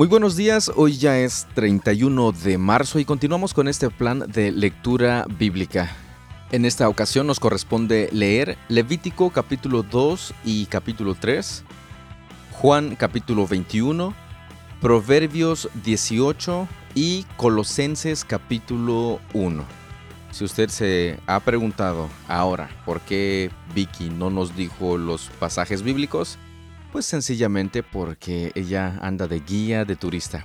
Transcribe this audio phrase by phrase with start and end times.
[0.00, 4.50] Muy buenos días, hoy ya es 31 de marzo y continuamos con este plan de
[4.50, 5.94] lectura bíblica.
[6.50, 11.64] En esta ocasión nos corresponde leer Levítico capítulo 2 y capítulo 3,
[12.52, 14.14] Juan capítulo 21,
[14.80, 19.64] Proverbios 18 y Colosenses capítulo 1.
[20.30, 26.38] Si usted se ha preguntado ahora por qué Vicky no nos dijo los pasajes bíblicos,
[26.92, 30.42] pues sencillamente porque ella anda de guía de turista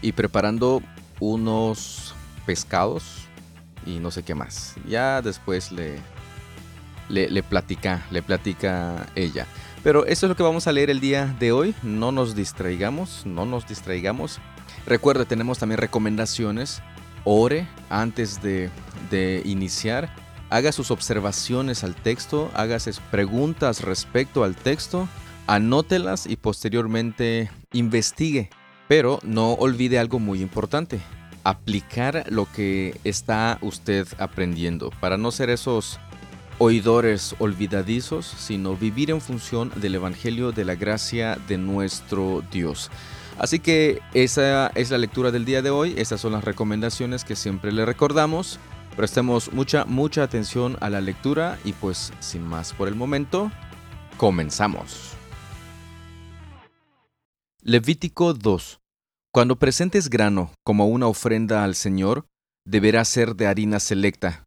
[0.00, 0.82] y preparando
[1.20, 2.14] unos
[2.46, 3.24] pescados
[3.86, 4.74] y no sé qué más.
[4.86, 5.98] Ya después le,
[7.08, 9.46] le, platica, le platica ella.
[9.82, 11.74] Pero eso es lo que vamos a leer el día de hoy.
[11.82, 14.38] No nos distraigamos, no nos distraigamos.
[14.86, 16.82] Recuerde, tenemos también recomendaciones.
[17.24, 18.70] Ore antes de,
[19.10, 20.14] de iniciar.
[20.50, 22.76] Haga sus observaciones al texto, haga
[23.10, 25.08] preguntas respecto al texto
[25.46, 28.50] anótelas y posteriormente investigue.
[28.88, 31.00] Pero no olvide algo muy importante,
[31.44, 35.98] aplicar lo que está usted aprendiendo para no ser esos
[36.58, 42.90] oidores olvidadizos, sino vivir en función del Evangelio de la gracia de nuestro Dios.
[43.38, 47.34] Así que esa es la lectura del día de hoy, esas son las recomendaciones que
[47.34, 48.60] siempre le recordamos.
[48.96, 53.50] Prestemos mucha, mucha atención a la lectura y pues sin más por el momento,
[54.18, 55.21] comenzamos.
[57.64, 58.80] Levítico 2.
[59.32, 62.26] Cuando presentes grano como una ofrenda al Señor,
[62.66, 64.42] deberá ser de harina selecta.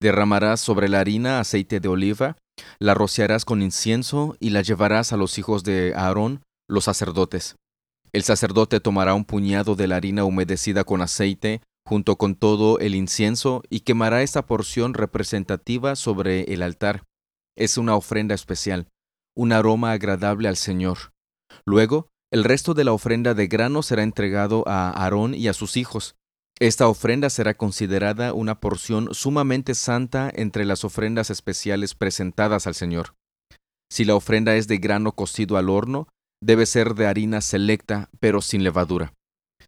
[0.00, 2.38] Derramarás sobre la harina aceite de oliva,
[2.78, 7.56] la rociarás con incienso y la llevarás a los hijos de Aarón, los sacerdotes.
[8.14, 12.94] El sacerdote tomará un puñado de la harina humedecida con aceite, junto con todo el
[12.94, 17.04] incienso, y quemará esta porción representativa sobre el altar.
[17.58, 18.88] Es una ofrenda especial,
[19.36, 21.12] un aroma agradable al Señor.
[21.66, 25.76] Luego, el resto de la ofrenda de grano será entregado a Aarón y a sus
[25.76, 26.16] hijos.
[26.58, 33.14] Esta ofrenda será considerada una porción sumamente santa entre las ofrendas especiales presentadas al Señor.
[33.88, 36.08] Si la ofrenda es de grano cocido al horno,
[36.42, 39.12] debe ser de harina selecta, pero sin levadura.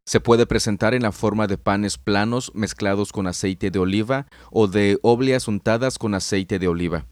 [0.04, 4.66] Se puede presentar en la forma de panes planos mezclados con aceite de oliva o
[4.66, 7.06] de obleas untadas con aceite de oliva.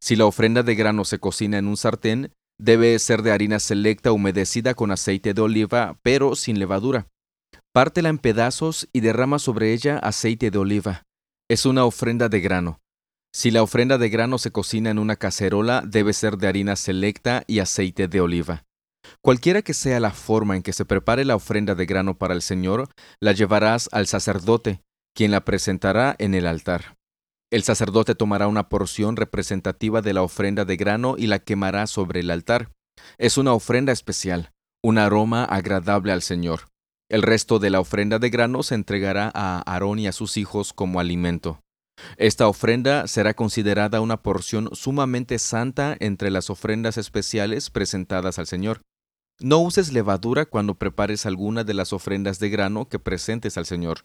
[0.00, 2.30] Si la ofrenda de grano se cocina en un sartén,
[2.60, 7.06] Debe ser de harina selecta humedecida con aceite de oliva, pero sin levadura.
[7.72, 11.04] Pártela en pedazos y derrama sobre ella aceite de oliva.
[11.48, 12.80] Es una ofrenda de grano.
[13.32, 17.44] Si la ofrenda de grano se cocina en una cacerola, debe ser de harina selecta
[17.46, 18.64] y aceite de oliva.
[19.22, 22.42] Cualquiera que sea la forma en que se prepare la ofrenda de grano para el
[22.42, 22.88] Señor,
[23.20, 24.82] la llevarás al sacerdote,
[25.14, 26.97] quien la presentará en el altar.
[27.50, 32.20] El sacerdote tomará una porción representativa de la ofrenda de grano y la quemará sobre
[32.20, 32.72] el altar.
[33.16, 36.68] Es una ofrenda especial, un aroma agradable al Señor.
[37.08, 40.74] El resto de la ofrenda de grano se entregará a Aarón y a sus hijos
[40.74, 41.60] como alimento.
[42.18, 48.82] Esta ofrenda será considerada una porción sumamente santa entre las ofrendas especiales presentadas al Señor.
[49.40, 54.04] No uses levadura cuando prepares alguna de las ofrendas de grano que presentes al Señor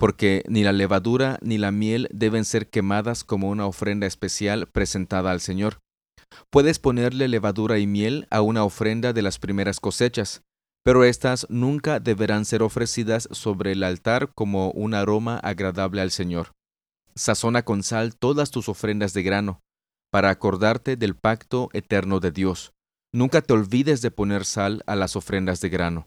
[0.00, 5.30] porque ni la levadura ni la miel deben ser quemadas como una ofrenda especial presentada
[5.30, 5.80] al Señor.
[6.48, 10.40] Puedes ponerle levadura y miel a una ofrenda de las primeras cosechas,
[10.82, 16.52] pero éstas nunca deberán ser ofrecidas sobre el altar como un aroma agradable al Señor.
[17.14, 19.60] Sazona con sal todas tus ofrendas de grano,
[20.10, 22.72] para acordarte del pacto eterno de Dios.
[23.12, 26.06] Nunca te olvides de poner sal a las ofrendas de grano.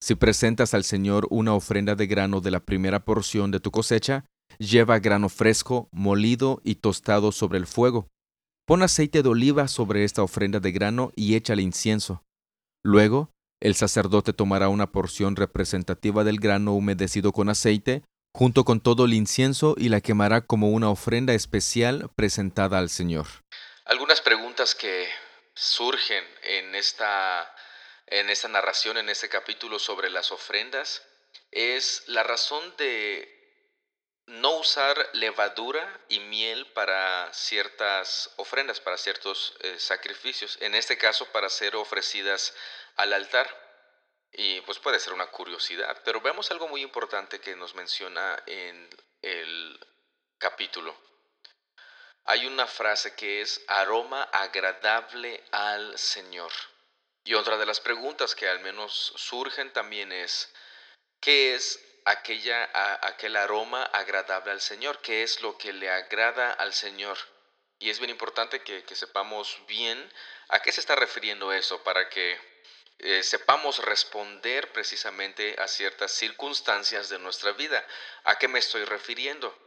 [0.00, 4.24] Si presentas al Señor una ofrenda de grano de la primera porción de tu cosecha,
[4.58, 8.08] lleva grano fresco, molido y tostado sobre el fuego.
[8.66, 12.22] Pon aceite de oliva sobre esta ofrenda de grano y échale incienso.
[12.84, 13.30] Luego,
[13.60, 18.02] el sacerdote tomará una porción representativa del grano humedecido con aceite,
[18.34, 23.26] junto con todo el incienso, y la quemará como una ofrenda especial presentada al Señor.
[23.86, 25.06] Algunas preguntas que
[25.54, 27.48] surgen en esta
[28.06, 31.02] en esta narración, en este capítulo sobre las ofrendas,
[31.50, 33.32] es la razón de
[34.26, 41.26] no usar levadura y miel para ciertas ofrendas, para ciertos eh, sacrificios, en este caso
[41.26, 42.54] para ser ofrecidas
[42.96, 43.64] al altar.
[44.32, 48.90] Y pues puede ser una curiosidad, pero vemos algo muy importante que nos menciona en
[49.22, 49.80] el
[50.38, 50.94] capítulo.
[52.24, 56.50] Hay una frase que es aroma agradable al Señor.
[57.26, 60.48] Y otra de las preguntas que al menos surgen también es,
[61.20, 62.70] ¿qué es aquella,
[63.04, 65.00] aquel aroma agradable al Señor?
[65.02, 67.18] ¿Qué es lo que le agrada al Señor?
[67.80, 70.08] Y es bien importante que, sepamos bien
[70.50, 72.38] a qué se está refiriendo eso para que
[73.00, 77.84] eh, sepamos responder precisamente a ciertas circunstancias de nuestra vida.
[78.22, 79.65] ¿A qué me estoy refiriendo?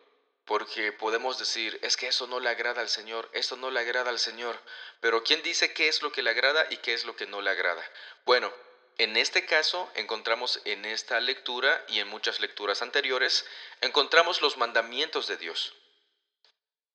[0.49, 4.09] Porque podemos decir, es que eso no le agrada al Señor, esto no le agrada
[4.09, 4.59] al Señor,
[4.99, 7.39] pero ¿quién dice qué es lo que le agrada y qué es lo que no
[7.39, 7.87] le agrada?
[8.25, 8.51] Bueno,
[8.97, 13.45] en este caso encontramos en esta lectura y en muchas lecturas anteriores,
[13.81, 15.75] encontramos los mandamientos de Dios.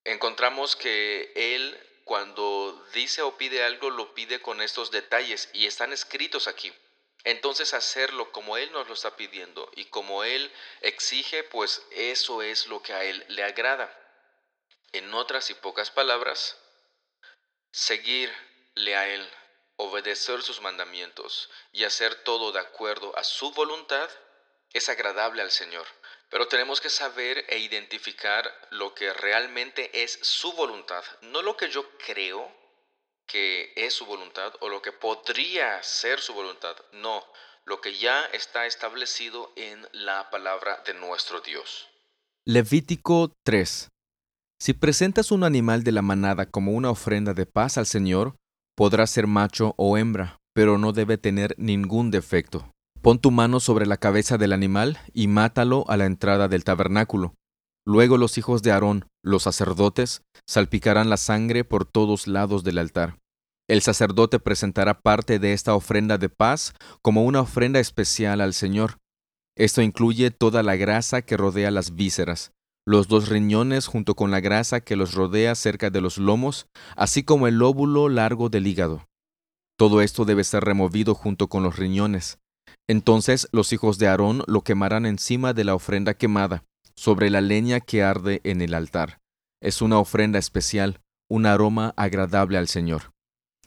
[0.03, 5.93] Encontramos que Él cuando dice o pide algo lo pide con estos detalles y están
[5.93, 6.73] escritos aquí.
[7.25, 12.67] Entonces hacerlo como Él nos lo está pidiendo y como Él exige, pues eso es
[12.67, 13.91] lo que a Él le agrada.
[14.93, 16.59] En otras y pocas palabras,
[17.71, 19.29] seguirle a Él,
[19.77, 24.09] obedecer sus mandamientos y hacer todo de acuerdo a su voluntad
[24.73, 25.87] es agradable al Señor.
[26.29, 31.71] Pero tenemos que saber e identificar lo que realmente es su voluntad, no lo que
[31.71, 32.53] yo creo
[33.27, 37.23] que es su voluntad o lo que podría ser su voluntad, no,
[37.65, 41.89] lo que ya está establecido en la palabra de nuestro Dios.
[42.47, 43.89] Levítico 3.
[44.61, 48.37] Si presentas un animal de la manada como una ofrenda de paz al Señor,
[48.77, 52.71] podrá ser macho o hembra, pero no debe tener ningún defecto.
[53.03, 57.35] Pon tu mano sobre la cabeza del animal y mátalo a la entrada del tabernáculo.
[57.87, 63.19] Luego los hijos de Aarón, los sacerdotes, salpicarán la sangre por todos lados del altar.
[63.69, 68.99] El sacerdote presentará parte de esta ofrenda de paz como una ofrenda especial al Señor.
[69.57, 72.53] Esto incluye toda la grasa que rodea las vísceras,
[72.87, 76.67] los dos riñones junto con la grasa que los rodea cerca de los lomos,
[76.97, 79.07] así como el lóbulo largo del hígado.
[79.79, 82.39] Todo esto debe ser removido junto con los riñones.
[82.87, 86.65] Entonces los hijos de Aarón lo quemarán encima de la ofrenda quemada,
[86.97, 89.21] sobre la leña que arde en el altar.
[89.63, 93.13] Es una ofrenda especial, un aroma agradable al Señor.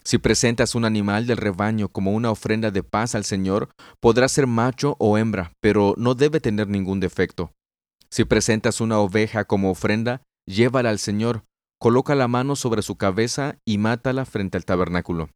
[0.04, 3.68] Si presentas un animal del rebaño como una ofrenda de paz al Señor,
[4.00, 7.52] podrá ser macho o hembra, pero no debe tener ningún defecto.
[8.10, 11.44] Si presentas una oveja como ofrenda, llévala al Señor,
[11.78, 15.28] coloca la mano sobre su cabeza y mátala frente al tabernáculo.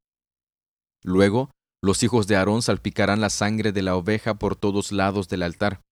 [1.02, 1.50] Luego,
[1.82, 5.82] los hijos de Aarón salpicarán la sangre de la oveja por todos lados del altar.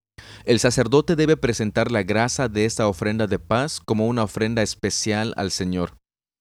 [0.44, 5.34] El sacerdote debe presentar la grasa de esta ofrenda de paz como una ofrenda especial
[5.36, 5.98] al Señor.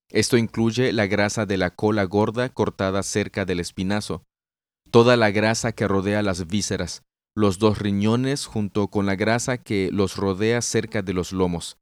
[0.10, 4.24] Esto incluye la grasa de la cola gorda cortada cerca del espinazo,
[4.90, 7.04] toda la grasa que rodea las vísceras,
[7.36, 11.78] los dos riñones junto con la grasa que los rodea cerca de los lomos,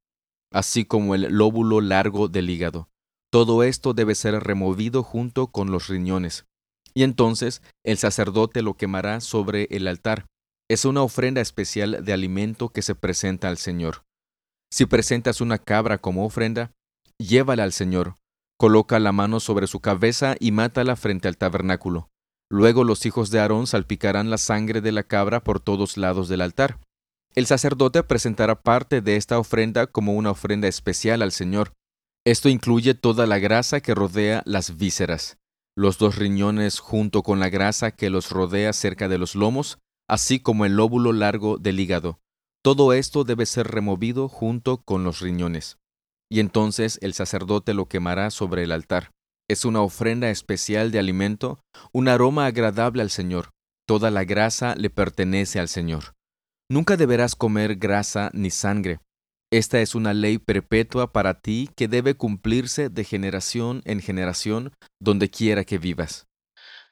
[0.52, 2.90] así como el lóbulo largo del hígado.
[3.32, 6.46] Todo esto debe ser removido junto con los riñones.
[6.94, 10.26] Y entonces el sacerdote lo quemará sobre el altar.
[10.70, 14.04] Es una ofrenda especial de alimento que se presenta al Señor.
[14.72, 16.74] Si presentas una cabra como ofrenda,
[17.18, 18.18] llévala al Señor,
[18.58, 22.10] coloca la mano sobre su cabeza y mátala frente al tabernáculo.
[22.50, 26.42] Luego los hijos de Aarón salpicarán la sangre de la cabra por todos lados del
[26.42, 26.80] altar.
[27.34, 31.74] El sacerdote presentará parte de esta ofrenda como una ofrenda especial al Señor.
[32.26, 35.38] Esto incluye toda la grasa que rodea las vísceras
[35.78, 39.78] los dos riñones junto con la grasa que los rodea cerca de los lomos,
[40.10, 42.20] así como el lóbulo largo del hígado.
[42.64, 45.78] Todo esto debe ser removido junto con los riñones.
[46.30, 49.12] Y entonces el sacerdote lo quemará sobre el altar.
[49.50, 51.60] Es una ofrenda especial de alimento,
[51.94, 53.52] un aroma agradable al Señor.
[53.88, 56.14] Toda la grasa le pertenece al Señor.
[56.70, 59.00] Nunca deberás comer grasa ni sangre,
[59.50, 65.30] esta es una ley perpetua para ti que debe cumplirse de generación en generación donde
[65.30, 66.27] quiera que vivas.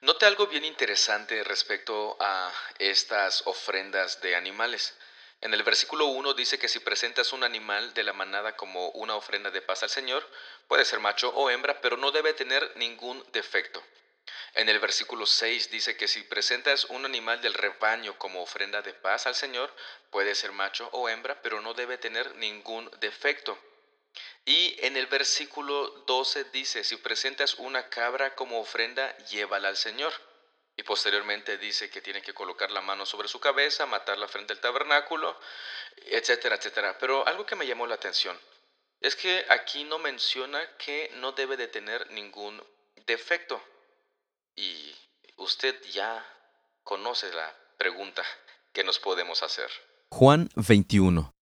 [0.05, 4.93] Note algo bien interesante respecto a estas ofrendas de animales.
[5.41, 9.15] En el versículo 1 dice que si presentas un animal de la manada como una
[9.15, 10.23] ofrenda de paz al Señor,
[10.67, 13.81] puede ser macho o hembra, pero no debe tener ningún defecto.
[14.53, 18.93] En el versículo 6 dice que si presentas un animal del rebaño como ofrenda de
[18.93, 19.75] paz al Señor,
[20.11, 23.57] puede ser macho o hembra, pero no debe tener ningún defecto.
[24.45, 30.13] Y en el versículo 12 dice, si presentas una cabra como ofrenda, llévala al Señor.
[30.77, 34.59] Y posteriormente dice que tiene que colocar la mano sobre su cabeza, matarla frente al
[34.59, 35.39] tabernáculo,
[36.07, 36.97] etcétera, etcétera.
[36.99, 38.37] Pero algo que me llamó la atención
[38.99, 42.61] es que aquí no menciona que no debe de tener ningún
[43.07, 43.61] defecto.
[44.55, 44.95] Y
[45.37, 46.23] usted ya
[46.83, 48.23] conoce la pregunta
[48.73, 49.69] que nos podemos hacer.
[50.11, 51.33] Juan 21.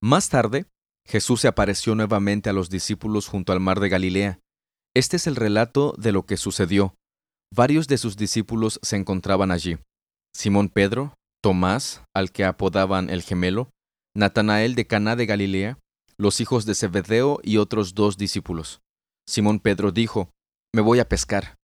[0.00, 0.66] Más tarde,
[1.06, 4.40] Jesús se apareció nuevamente a los discípulos junto al mar de Galilea.
[4.94, 6.94] Este es el relato de lo que sucedió.
[7.52, 9.78] Varios de sus discípulos se encontraban allí.
[10.34, 13.70] Simón Pedro, Tomás, al que apodaban el gemelo,
[14.16, 15.78] Natanael de Caná de Galilea,
[16.16, 18.80] los hijos de Zebedeo y otros dos discípulos.
[19.28, 20.30] Simón Pedro dijo:
[20.74, 21.56] Me voy a pescar.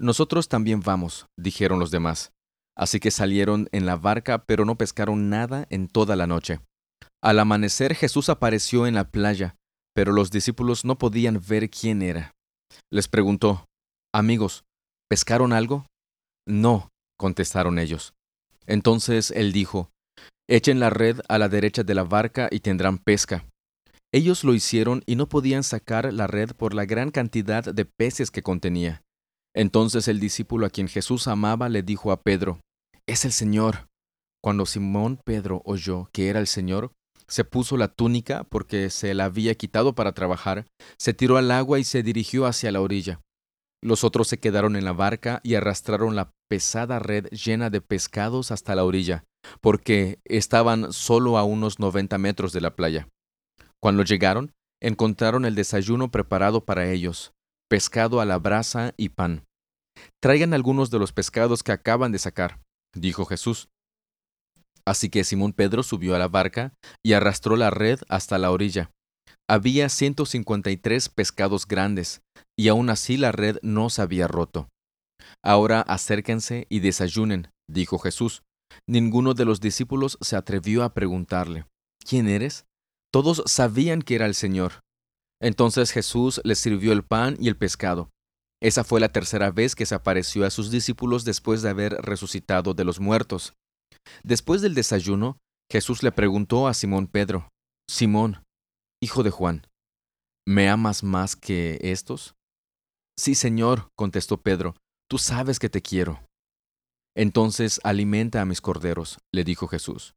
[0.00, 2.32] Nosotros también vamos, dijeron los demás.
[2.76, 6.60] Así que salieron en la barca, pero no pescaron nada en toda la noche.
[7.24, 9.56] Al amanecer Jesús apareció en la playa,
[9.94, 12.34] pero los discípulos no podían ver quién era.
[12.92, 13.64] Les preguntó,
[14.12, 14.64] Amigos,
[15.08, 15.86] ¿pescaron algo?
[16.46, 18.12] No, contestaron ellos.
[18.66, 19.88] Entonces él dijo,
[20.50, 23.46] Echen la red a la derecha de la barca y tendrán pesca.
[24.12, 28.30] Ellos lo hicieron y no podían sacar la red por la gran cantidad de peces
[28.30, 29.00] que contenía.
[29.54, 32.60] Entonces el discípulo a quien Jesús amaba le dijo a Pedro,
[33.06, 33.86] Es el Señor.
[34.42, 36.92] Cuando Simón Pedro oyó que era el Señor,
[37.28, 40.66] se puso la túnica porque se la había quitado para trabajar,
[40.98, 43.20] se tiró al agua y se dirigió hacia la orilla.
[43.82, 48.50] Los otros se quedaron en la barca y arrastraron la pesada red llena de pescados
[48.50, 49.24] hasta la orilla,
[49.60, 53.08] porque estaban solo a unos noventa metros de la playa.
[53.82, 57.32] Cuando llegaron, encontraron el desayuno preparado para ellos,
[57.68, 59.44] pescado a la brasa y pan.
[60.22, 62.60] Traigan algunos de los pescados que acaban de sacar,
[62.94, 63.68] dijo Jesús.
[64.86, 68.90] Así que Simón Pedro subió a la barca y arrastró la red hasta la orilla.
[69.48, 72.22] Había ciento cincuenta y tres pescados grandes,
[72.58, 74.68] y aún así la red no se había roto.
[75.42, 78.42] Ahora acérquense y desayunen, dijo Jesús.
[78.88, 81.66] Ninguno de los discípulos se atrevió a preguntarle,
[82.06, 82.66] ¿quién eres?
[83.12, 84.80] Todos sabían que era el Señor.
[85.40, 88.10] Entonces Jesús les sirvió el pan y el pescado.
[88.62, 92.72] Esa fue la tercera vez que se apareció a sus discípulos después de haber resucitado
[92.72, 93.52] de los muertos.
[94.22, 95.38] Después del desayuno,
[95.70, 97.48] Jesús le preguntó a Simón Pedro,
[97.88, 98.44] Simón,
[99.02, 99.66] hijo de Juan,
[100.46, 102.34] ¿me amas más que estos?
[103.18, 104.74] Sí, Señor, contestó Pedro,
[105.08, 106.24] tú sabes que te quiero.
[107.16, 110.14] Entonces alimenta a mis corderos, le dijo Jesús.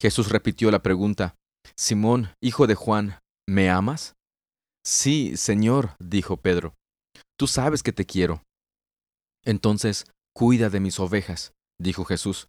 [0.00, 1.34] Jesús repitió la pregunta,
[1.76, 4.14] Simón, hijo de Juan, ¿me amas?
[4.84, 6.74] Sí, Señor, dijo Pedro,
[7.36, 8.42] tú sabes que te quiero.
[9.44, 12.48] Entonces, cuida de mis ovejas, dijo Jesús.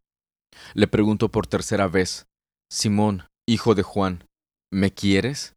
[0.73, 2.27] Le preguntó por tercera vez,
[2.71, 4.27] Simón, hijo de Juan,
[4.71, 5.55] ¿me quieres?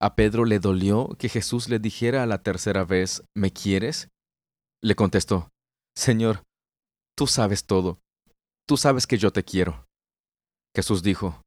[0.00, 4.08] A Pedro le dolió que Jesús le dijera a la tercera vez, ¿me quieres?
[4.82, 5.50] Le contestó,
[5.96, 6.42] Señor,
[7.16, 8.00] tú sabes todo,
[8.68, 9.86] tú sabes que yo te quiero.
[10.76, 11.40] Jesús dijo,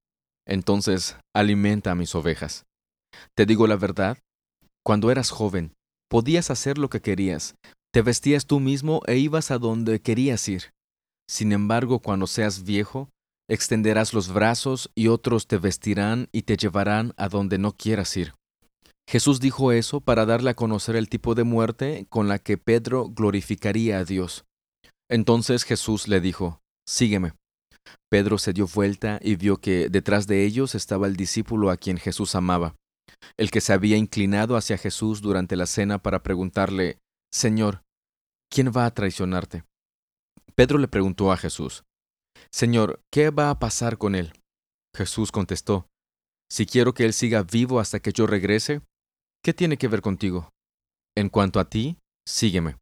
[0.47, 2.65] entonces alimenta a mis ovejas.
[3.35, 4.17] Te digo la verdad,
[4.83, 5.73] cuando eras joven,
[6.09, 7.55] podías hacer lo que querías,
[7.91, 10.71] te vestías tú mismo e ibas a donde querías ir.
[11.29, 13.09] Sin embargo, cuando seas viejo,
[13.49, 18.33] extenderás los brazos y otros te vestirán y te llevarán a donde no quieras ir.
[19.09, 23.09] Jesús dijo eso para darle a conocer el tipo de muerte con la que Pedro
[23.09, 24.45] glorificaría a Dios.
[25.09, 27.33] Entonces Jesús le dijo, Sígueme.
[28.09, 31.97] Pedro se dio vuelta y vio que detrás de ellos estaba el discípulo a quien
[31.97, 32.75] Jesús amaba,
[33.37, 36.97] el que se había inclinado hacia Jesús durante la cena para preguntarle,
[37.31, 37.83] Señor,
[38.49, 39.63] ¿quién va a traicionarte?
[40.55, 41.83] Pedro le preguntó a Jesús,
[42.51, 44.33] Señor, ¿qué va a pasar con él?
[44.95, 45.87] Jesús contestó,
[46.49, 48.81] Si quiero que él siga vivo hasta que yo regrese,
[49.43, 50.49] ¿qué tiene que ver contigo?
[51.15, 52.77] En cuanto a ti, sígueme.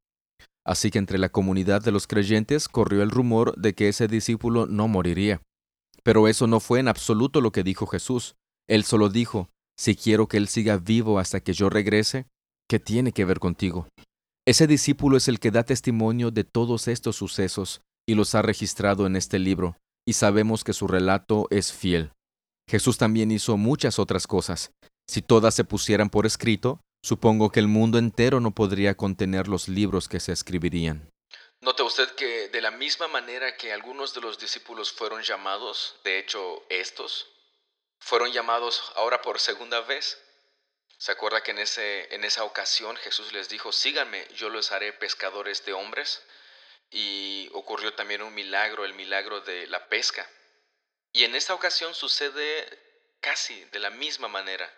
[0.65, 4.65] Así que entre la comunidad de los creyentes corrió el rumor de que ese discípulo
[4.65, 5.41] no moriría.
[6.03, 8.35] Pero eso no fue en absoluto lo que dijo Jesús.
[8.67, 12.27] Él solo dijo, si quiero que él siga vivo hasta que yo regrese,
[12.67, 13.87] ¿qué tiene que ver contigo?
[14.47, 19.07] Ese discípulo es el que da testimonio de todos estos sucesos y los ha registrado
[19.07, 19.75] en este libro,
[20.07, 22.11] y sabemos que su relato es fiel.
[22.69, 24.71] Jesús también hizo muchas otras cosas.
[25.09, 29.67] Si todas se pusieran por escrito, supongo que el mundo entero no podría contener los
[29.67, 31.09] libros que se escribirían.
[31.61, 36.19] ¿Nota usted que de la misma manera que algunos de los discípulos fueron llamados, de
[36.19, 37.25] hecho estos,
[37.99, 40.19] fueron llamados ahora por segunda vez?
[40.97, 44.93] ¿Se acuerda que en, ese, en esa ocasión Jesús les dijo, síganme, yo los haré
[44.93, 46.23] pescadores de hombres?
[46.89, 50.29] Y ocurrió también un milagro, el milagro de la pesca.
[51.11, 52.67] Y en esta ocasión sucede
[53.19, 54.71] casi de la misma manera.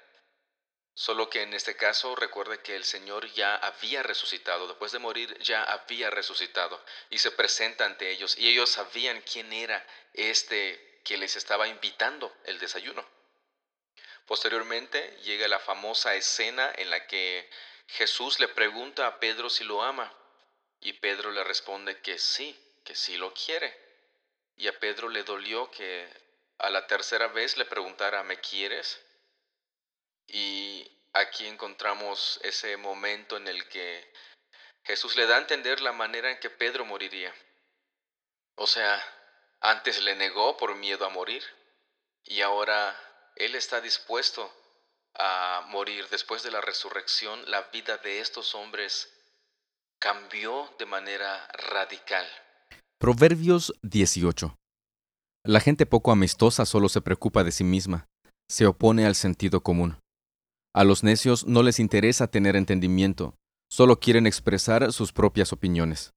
[0.94, 5.38] Solo que en este caso recuerde que el Señor ya había resucitado, después de morir
[5.40, 11.18] ya había resucitado y se presenta ante ellos y ellos sabían quién era este que
[11.18, 13.17] les estaba invitando el desayuno.
[14.28, 17.50] Posteriormente llega la famosa escena en la que
[17.88, 20.14] Jesús le pregunta a Pedro si lo ama
[20.82, 23.74] y Pedro le responde que sí, que sí lo quiere.
[24.58, 26.08] Y a Pedro le dolió que
[26.58, 29.00] a la tercera vez le preguntara, ¿me quieres?
[30.28, 34.12] Y aquí encontramos ese momento en el que
[34.84, 37.34] Jesús le da a entender la manera en que Pedro moriría.
[38.56, 39.02] O sea,
[39.62, 41.46] antes le negó por miedo a morir
[42.26, 43.07] y ahora
[43.40, 44.52] él está dispuesto
[45.16, 47.40] a morir después de la resurrección.
[47.50, 49.10] La vida de estos hombres
[50.00, 52.26] cambió de manera radical.
[53.00, 54.56] Proverbios 18.
[55.46, 58.08] La gente poco amistosa solo se preocupa de sí misma,
[58.50, 60.00] se opone al sentido común.
[60.76, 63.36] A los necios no les interesa tener entendimiento,
[63.72, 66.12] solo quieren expresar sus propias opiniones.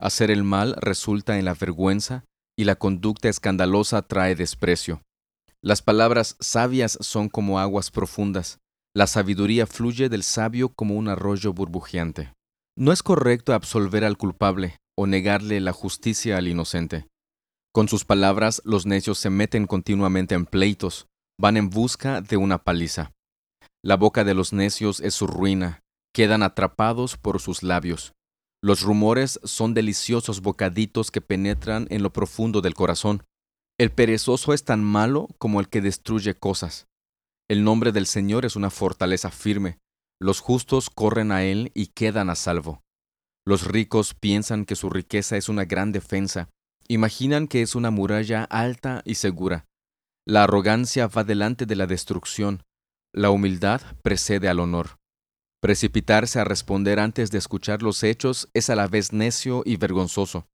[0.00, 2.24] Hacer el mal resulta en la vergüenza
[2.56, 5.02] y la conducta escandalosa trae desprecio.
[5.62, 8.58] Las palabras sabias son como aguas profundas,
[8.94, 12.32] la sabiduría fluye del sabio como un arroyo burbujeante.
[12.76, 17.06] No es correcto absolver al culpable o negarle la justicia al inocente.
[17.72, 21.06] Con sus palabras los necios se meten continuamente en pleitos,
[21.40, 23.12] van en busca de una paliza.
[23.84, 25.80] La boca de los necios es su ruina,
[26.14, 28.12] quedan atrapados por sus labios.
[28.62, 33.22] Los rumores son deliciosos bocaditos que penetran en lo profundo del corazón.
[33.78, 36.88] El perezoso es tan malo como el que destruye cosas.
[37.48, 39.78] El nombre del Señor es una fortaleza firme.
[40.20, 42.82] Los justos corren a Él y quedan a salvo.
[43.46, 46.50] Los ricos piensan que su riqueza es una gran defensa,
[46.88, 49.64] imaginan que es una muralla alta y segura.
[50.26, 52.64] La arrogancia va delante de la destrucción,
[53.14, 54.98] la humildad precede al honor.
[55.62, 60.46] Precipitarse a responder antes de escuchar los hechos es a la vez necio y vergonzoso.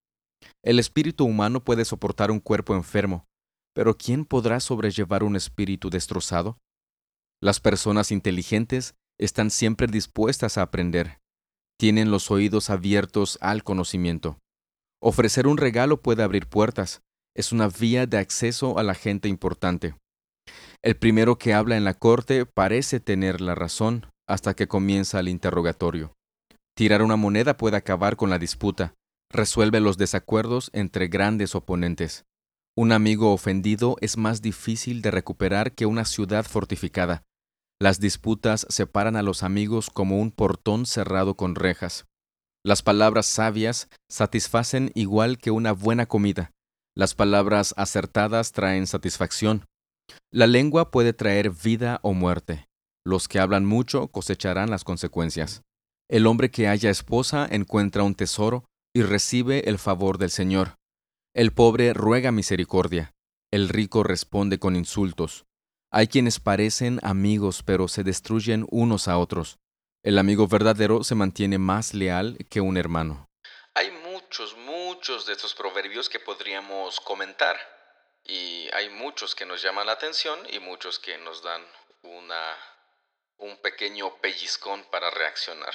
[0.62, 3.26] El espíritu humano puede soportar un cuerpo enfermo,
[3.74, 6.58] pero ¿quién podrá sobrellevar un espíritu destrozado?
[7.42, 11.20] Las personas inteligentes están siempre dispuestas a aprender,
[11.78, 14.38] tienen los oídos abiertos al conocimiento.
[15.02, 17.02] Ofrecer un regalo puede abrir puertas,
[17.36, 19.96] es una vía de acceso a la gente importante.
[20.82, 25.28] El primero que habla en la corte parece tener la razón hasta que comienza el
[25.28, 26.14] interrogatorio.
[26.76, 28.94] Tirar una moneda puede acabar con la disputa,
[29.30, 32.24] resuelve los desacuerdos entre grandes oponentes.
[32.76, 37.22] Un amigo ofendido es más difícil de recuperar que una ciudad fortificada.
[37.80, 42.06] Las disputas separan a los amigos como un portón cerrado con rejas.
[42.64, 46.50] Las palabras sabias satisfacen igual que una buena comida.
[46.96, 49.66] Las palabras acertadas traen satisfacción.
[50.32, 52.66] La lengua puede traer vida o muerte.
[53.04, 55.62] Los que hablan mucho cosecharán las consecuencias.
[56.08, 60.76] El hombre que haya esposa encuentra un tesoro y recibe el favor del Señor.
[61.34, 63.12] El pobre ruega misericordia.
[63.50, 65.44] El rico responde con insultos.
[65.90, 69.58] Hay quienes parecen amigos pero se destruyen unos a otros.
[70.04, 73.26] El amigo verdadero se mantiene más leal que un hermano.
[73.74, 77.56] Hay muchos, muchos de estos proverbios que podríamos comentar.
[78.24, 81.62] Y hay muchos que nos llaman la atención y muchos que nos dan
[82.02, 82.56] una,
[83.38, 85.74] un pequeño pellizcón para reaccionar.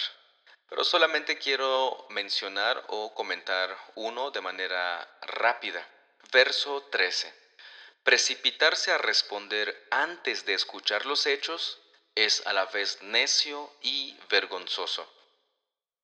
[0.69, 5.87] Pero solamente quiero mencionar o comentar uno de manera rápida.
[6.31, 7.33] Verso 13.
[8.03, 11.79] Precipitarse a responder antes de escuchar los hechos
[12.15, 15.11] es a la vez necio y vergonzoso.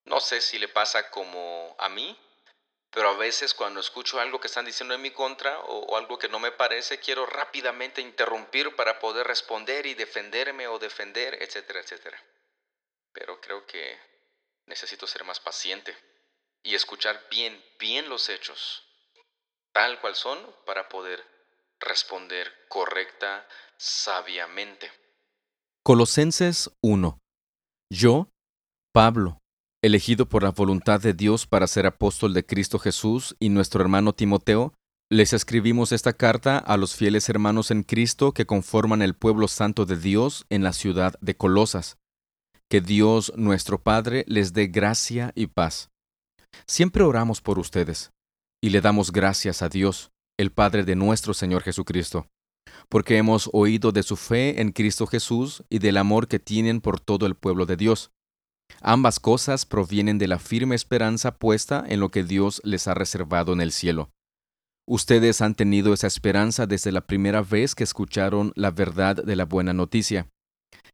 [0.05, 2.17] No sé si le pasa como a mí,
[2.91, 6.29] pero a veces cuando escucho algo que están diciendo en mi contra o, algo que
[6.29, 12.23] no me parece, quiero rápidamente interrumpir para poder responder y defenderme o defender, etcétera, etcétera.
[13.11, 14.14] Pero creo que
[14.67, 15.95] necesito ser más paciente
[16.63, 18.83] y escuchar bien, bien los hechos,
[19.71, 21.23] tal cual son, para poder
[21.79, 23.47] responder correcta,
[23.77, 24.91] sabiamente.
[25.83, 27.19] Colosenses 1.
[27.91, 28.29] Yo,
[28.93, 29.39] Pablo,
[29.83, 34.13] elegido por la voluntad de Dios para ser apóstol de Cristo Jesús y nuestro hermano
[34.13, 34.73] Timoteo,
[35.11, 39.85] les escribimos esta carta a los fieles hermanos en Cristo que conforman el pueblo santo
[39.85, 41.97] de Dios en la ciudad de Colosas.
[42.69, 45.89] Que Dios nuestro Padre les dé gracia y paz.
[46.65, 48.11] Siempre oramos por ustedes
[48.61, 52.27] y le damos gracias a Dios el Padre de nuestro Señor Jesucristo,
[52.89, 56.99] porque hemos oído de su fe en Cristo Jesús y del amor que tienen por
[56.99, 58.11] todo el pueblo de Dios.
[58.81, 63.53] Ambas cosas provienen de la firme esperanza puesta en lo que Dios les ha reservado
[63.53, 64.09] en el cielo.
[64.87, 69.45] Ustedes han tenido esa esperanza desde la primera vez que escucharon la verdad de la
[69.45, 70.29] buena noticia.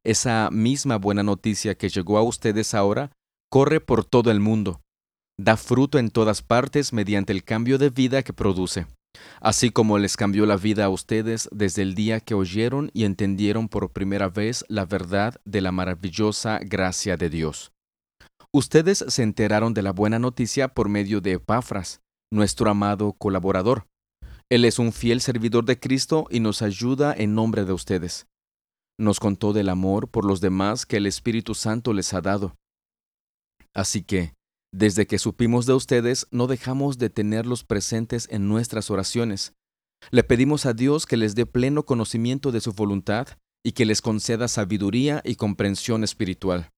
[0.04, 3.12] Esa misma buena noticia que llegó a ustedes ahora
[3.50, 4.82] corre por todo el mundo,
[5.40, 8.88] da fruto en todas partes mediante el cambio de vida que produce
[9.40, 13.68] así como les cambió la vida a ustedes desde el día que oyeron y entendieron
[13.68, 17.72] por primera vez la verdad de la maravillosa gracia de Dios.
[18.54, 23.88] Ustedes se enteraron de la buena noticia por medio de Epafras, nuestro amado colaborador.
[24.50, 28.28] Él es un fiel servidor de Cristo y nos ayuda en nombre de ustedes.
[29.02, 32.56] Nos contó del amor por los demás que el Espíritu Santo les ha dado.
[33.74, 34.36] Así que,
[34.72, 39.54] desde que supimos de ustedes, no dejamos de tenerlos presentes en nuestras oraciones.
[40.12, 43.28] Le pedimos a Dios que les dé pleno conocimiento de su voluntad
[43.66, 46.70] y que les conceda sabiduría y comprensión espiritual.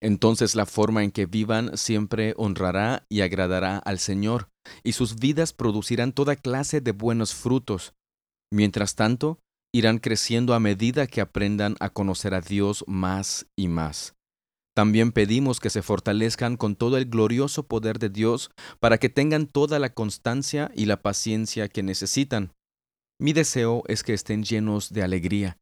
[0.00, 4.50] Entonces la forma en que vivan siempre honrará y agradará al Señor,
[4.84, 7.92] y sus vidas producirán toda clase de buenos frutos.
[8.52, 9.40] Mientras tanto,
[9.76, 14.14] irán creciendo a medida que aprendan a conocer a Dios más y más.
[14.74, 19.46] También pedimos que se fortalezcan con todo el glorioso poder de Dios para que tengan
[19.46, 22.52] toda la constancia y la paciencia que necesitan.
[23.20, 25.58] Mi deseo es que estén llenos de alegría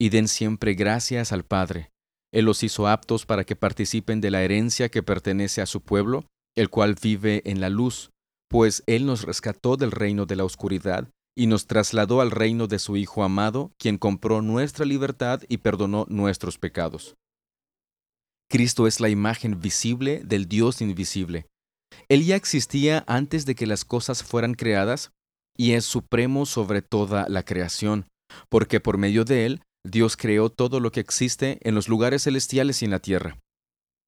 [0.00, 1.90] y den siempre gracias al Padre.
[2.32, 6.24] Él los hizo aptos para que participen de la herencia que pertenece a su pueblo,
[6.56, 8.10] el cual vive en la luz,
[8.48, 12.78] pues Él nos rescató del reino de la oscuridad y nos trasladó al reino de
[12.78, 17.16] su Hijo amado, quien compró nuestra libertad y perdonó nuestros pecados.
[18.48, 21.46] Cristo es la imagen visible del Dios invisible.
[22.08, 25.12] Él ya existía antes de que las cosas fueran creadas
[25.56, 28.06] y es supremo sobre toda la creación,
[28.48, 32.82] porque por medio de Él Dios creó todo lo que existe en los lugares celestiales
[32.82, 33.38] y en la tierra.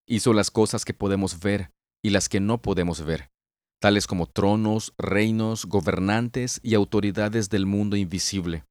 [0.06, 1.70] Hizo las cosas que podemos ver
[2.02, 3.28] y las que no podemos ver,
[3.80, 8.64] tales como tronos, reinos, gobernantes y autoridades del mundo invisible.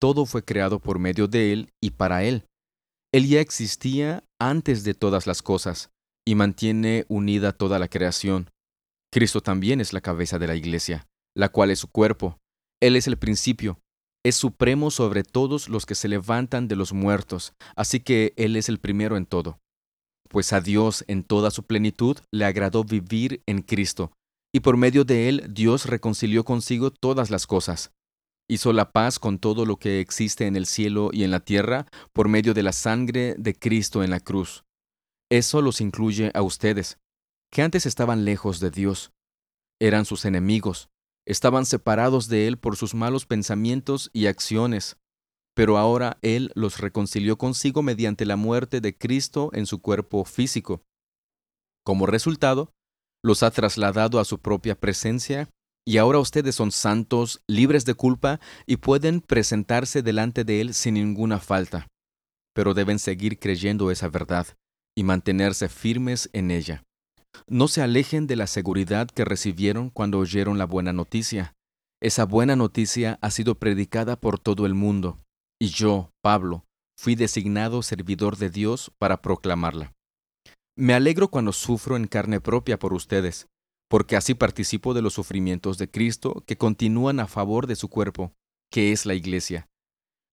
[0.00, 2.46] Todo fue creado por medio de Él y para Él.
[3.12, 5.90] Él ya existía antes de todas las cosas
[6.26, 8.50] y mantiene unida toda la creación.
[9.12, 12.38] Cristo también es la cabeza de la iglesia, la cual es su cuerpo.
[12.80, 13.80] Él es el principio,
[14.24, 18.68] es supremo sobre todos los que se levantan de los muertos, así que Él es
[18.68, 19.58] el primero en todo.
[20.28, 24.12] Pues a Dios en toda su plenitud le agradó vivir en Cristo,
[24.52, 27.92] y por medio de Él Dios reconcilió consigo todas las cosas
[28.50, 31.86] hizo la paz con todo lo que existe en el cielo y en la tierra
[32.12, 34.64] por medio de la sangre de Cristo en la cruz.
[35.30, 36.98] Eso los incluye a ustedes,
[37.52, 39.12] que antes estaban lejos de Dios.
[39.80, 40.88] Eran sus enemigos,
[41.26, 44.96] estaban separados de Él por sus malos pensamientos y acciones,
[45.54, 50.82] pero ahora Él los reconcilió consigo mediante la muerte de Cristo en su cuerpo físico.
[51.84, 52.72] Como resultado,
[53.22, 55.48] los ha trasladado a su propia presencia
[55.86, 60.94] y ahora ustedes son santos, libres de culpa y pueden presentarse delante de Él sin
[60.94, 61.88] ninguna falta.
[62.54, 64.46] Pero deben seguir creyendo esa verdad
[64.94, 66.84] y mantenerse firmes en ella.
[67.46, 71.54] No se alejen de la seguridad que recibieron cuando oyeron la buena noticia.
[72.00, 75.18] Esa buena noticia ha sido predicada por todo el mundo,
[75.60, 76.64] y yo, Pablo,
[76.96, 79.92] fui designado servidor de Dios para proclamarla.
[80.76, 83.48] Me alegro cuando sufro en carne propia por ustedes,
[83.88, 88.32] porque así participo de los sufrimientos de Cristo que continúan a favor de su cuerpo,
[88.70, 89.68] que es la Iglesia.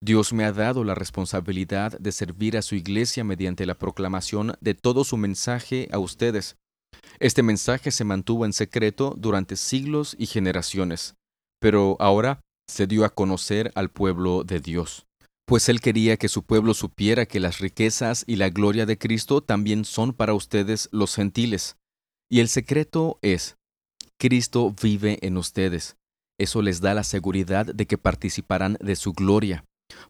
[0.00, 4.74] Dios me ha dado la responsabilidad de servir a su Iglesia mediante la proclamación de
[4.74, 6.56] todo su mensaje a ustedes.
[7.18, 11.16] Este mensaje se mantuvo en secreto durante siglos y generaciones,
[11.60, 15.07] pero ahora se dio a conocer al pueblo de Dios,
[15.48, 19.40] pues Él quería que su pueblo supiera que las riquezas y la gloria de Cristo
[19.40, 21.76] también son para ustedes los gentiles
[22.30, 23.56] y el secreto es,
[24.18, 25.96] Cristo vive en ustedes.
[26.38, 29.64] Eso les da la seguridad de que participarán de su gloria.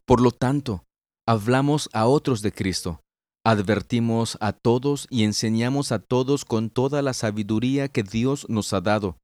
[0.05, 0.83] Por lo tanto,
[1.27, 3.01] hablamos a otros de Cristo,
[3.45, 8.81] advertimos a todos y enseñamos a todos con toda la sabiduría que Dios nos ha
[8.81, 9.17] dado.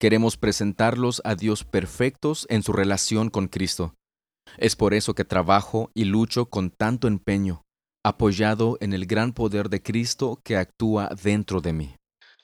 [0.00, 3.94] Queremos presentarlos a Dios perfectos en su relación con Cristo.
[4.58, 7.64] Es por eso que trabajo y lucho con tanto empeño,
[8.04, 11.96] apoyado en el gran poder de Cristo que actúa dentro de mí.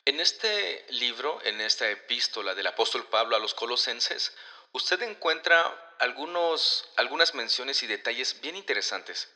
[0.05, 4.35] En este libro, en esta epístola del apóstol Pablo a los colosenses,
[4.73, 5.63] usted encuentra
[6.01, 9.31] algunos, algunas menciones y detalles bien interesantes.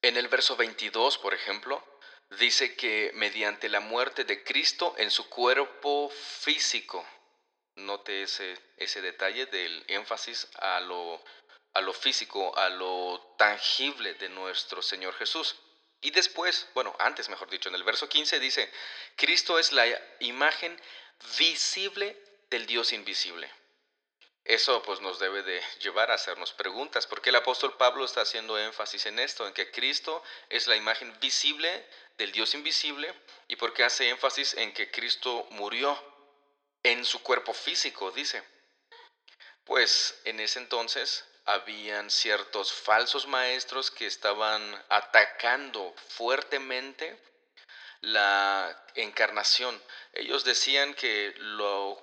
[0.00, 1.84] En el verso 22, por ejemplo,
[2.38, 7.04] dice que mediante la muerte de Cristo en su cuerpo físico,
[7.76, 11.22] note ese, ese detalle del énfasis a lo,
[11.74, 15.56] a lo físico, a lo tangible de nuestro Señor Jesús.
[16.00, 18.70] Y después, bueno, antes mejor dicho, en el verso 15 dice,
[19.16, 19.86] Cristo es la
[20.20, 20.80] imagen
[21.38, 22.16] visible
[22.50, 23.50] del Dios invisible.
[24.44, 28.58] Eso pues nos debe de llevar a hacernos preguntas, porque el apóstol Pablo está haciendo
[28.58, 33.12] énfasis en esto, en que Cristo es la imagen visible del Dios invisible,
[33.48, 35.98] y porque hace énfasis en que Cristo murió
[36.82, 38.42] en su cuerpo físico, dice.
[39.64, 47.18] Pues en ese entonces habían ciertos falsos maestros que estaban atacando fuertemente
[48.00, 49.80] la encarnación.
[50.12, 52.02] Ellos decían que lo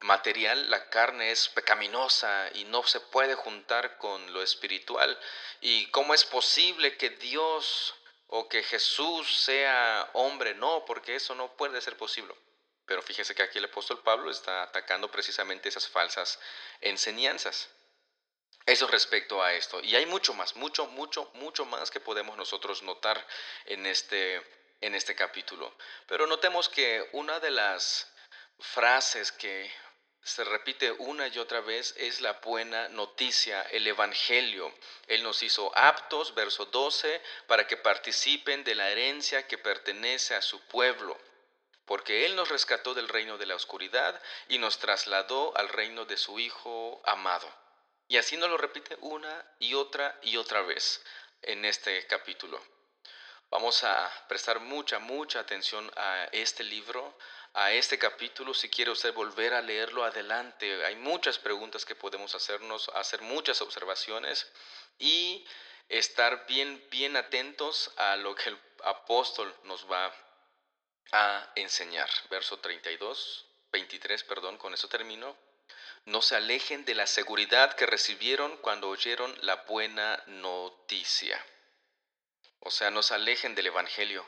[0.00, 5.18] material, la carne es pecaminosa y no se puede juntar con lo espiritual.
[5.60, 7.94] ¿Y cómo es posible que Dios
[8.26, 10.54] o que Jesús sea hombre?
[10.54, 12.34] No, porque eso no puede ser posible.
[12.86, 16.38] Pero fíjese que aquí el apóstol Pablo está atacando precisamente esas falsas
[16.80, 17.68] enseñanzas.
[18.72, 19.82] Eso respecto a esto.
[19.82, 23.22] Y hay mucho más, mucho, mucho, mucho más que podemos nosotros notar
[23.66, 24.42] en este,
[24.80, 25.76] en este capítulo.
[26.06, 28.10] Pero notemos que una de las
[28.58, 29.70] frases que
[30.22, 34.72] se repite una y otra vez es la buena noticia, el Evangelio.
[35.06, 40.40] Él nos hizo aptos, verso 12, para que participen de la herencia que pertenece a
[40.40, 41.18] su pueblo,
[41.84, 46.16] porque Él nos rescató del reino de la oscuridad y nos trasladó al reino de
[46.16, 47.61] su Hijo amado.
[48.12, 51.02] Y así nos lo repite una y otra y otra vez
[51.40, 52.62] en este capítulo.
[53.48, 57.16] Vamos a prestar mucha, mucha atención a este libro,
[57.54, 60.84] a este capítulo, si quiere usted volver a leerlo adelante.
[60.84, 64.46] Hay muchas preguntas que podemos hacernos, hacer muchas observaciones
[64.98, 65.46] y
[65.88, 70.14] estar bien, bien atentos a lo que el apóstol nos va
[71.12, 72.10] a enseñar.
[72.28, 75.34] Verso 32, 23, perdón, con eso termino.
[76.04, 81.44] No se alejen de la seguridad que recibieron cuando oyeron la buena noticia.
[82.58, 84.26] O sea, no se alejen del Evangelio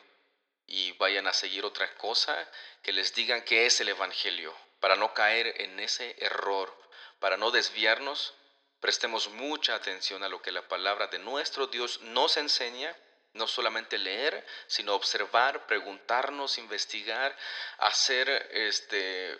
[0.66, 2.48] y vayan a seguir otra cosa
[2.82, 6.74] que les digan que es el Evangelio, para no caer en ese error,
[7.18, 8.34] para no desviarnos,
[8.80, 12.94] prestemos mucha atención a lo que la palabra de nuestro Dios nos enseña,
[13.32, 17.36] no solamente leer, sino observar, preguntarnos, investigar,
[17.78, 19.38] hacer este,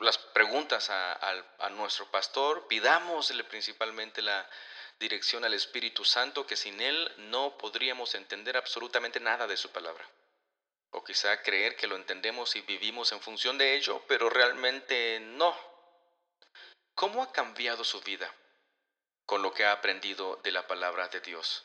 [0.00, 4.48] las preguntas a, nuestro pastor, pidámosle principalmente la
[4.98, 10.06] dirección al Espíritu Santo, que sin Él no podríamos entender absolutamente nada de su palabra
[10.92, 15.56] o quizá creer que lo entendemos y vivimos en función de ello, pero realmente no.
[16.94, 18.32] ¿Cómo ha cambiado su vida
[19.24, 21.64] con lo que ha aprendido de la palabra de Dios?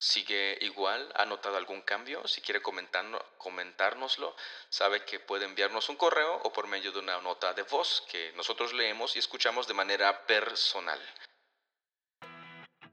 [0.00, 1.12] ¿Sigue igual?
[1.16, 2.26] ¿Ha notado algún cambio?
[2.28, 4.36] Si quiere comentárnoslo,
[4.68, 8.32] sabe que puede enviarnos un correo o por medio de una nota de voz que
[8.36, 11.00] nosotros leemos y escuchamos de manera personal.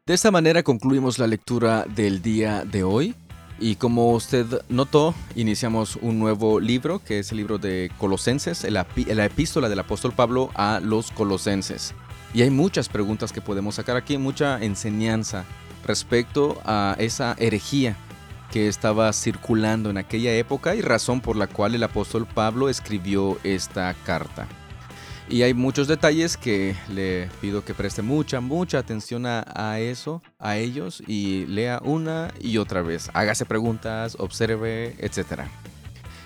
[0.03, 3.15] De esta manera concluimos la lectura del día de hoy.
[3.59, 8.81] Y como usted notó, iniciamos un nuevo libro, que es el libro de Colosenses, la,
[9.25, 11.93] epístola del apóstol Pablo a los Colosenses.
[12.33, 15.45] Y hay muchas preguntas que podemos sacar aquí, mucha enseñanza
[15.85, 17.95] respecto a esa herejía
[18.51, 23.37] que estaba circulando en aquella época y razón por la cual el apóstol Pablo escribió
[23.43, 24.47] esta carta.
[25.27, 30.57] Y hay muchos detalles que le pido que preste mucha, mucha atención a, eso, a
[30.57, 33.09] ellos, y lea una y otra vez.
[33.13, 35.41] Hágase preguntas, observe, etc.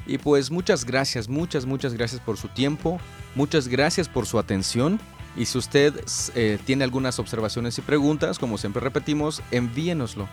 [0.05, 2.99] Y pues muchas gracias, muchas, muchas gracias por su tiempo,
[3.35, 4.99] muchas gracias por su atención.
[5.35, 6.03] Y si usted
[6.35, 10.27] eh, tiene algunas observaciones y preguntas, como siempre repetimos, envíenoslo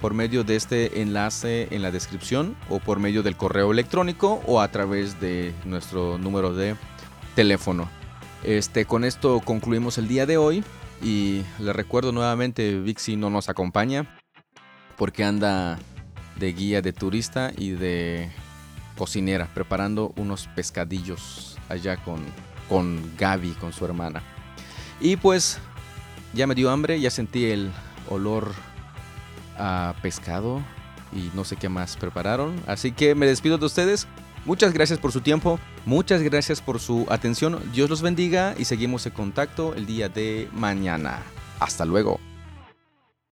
[0.00, 4.60] por medio de este enlace en la descripción o por medio del correo electrónico o
[4.60, 6.74] a través de nuestro número de
[7.36, 7.88] teléfono.
[8.42, 10.64] Este, con esto concluimos el día de hoy
[11.00, 14.18] y le recuerdo nuevamente, Vixi no nos acompaña
[14.96, 15.78] porque anda
[16.36, 18.30] de guía de turista y de
[18.96, 22.20] cocinera preparando unos pescadillos allá con,
[22.68, 24.22] con Gaby, con su hermana.
[25.02, 25.58] Y pues
[26.32, 27.72] ya me dio hambre, ya sentí el
[28.08, 28.52] olor
[29.58, 30.62] a pescado
[31.12, 32.54] y no sé qué más prepararon.
[32.66, 34.06] Así que me despido de ustedes.
[34.44, 37.60] Muchas gracias por su tiempo, muchas gracias por su atención.
[37.72, 41.20] Dios los bendiga y seguimos en contacto el día de mañana.
[41.60, 42.31] Hasta luego.